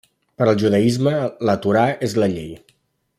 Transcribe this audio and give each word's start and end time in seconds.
Per 0.41 0.45
al 0.51 0.55
judaisme, 0.63 1.13
la 1.49 1.55
Torà 1.67 1.85
és 2.09 2.17
la 2.23 2.31
Llei. 2.37 2.51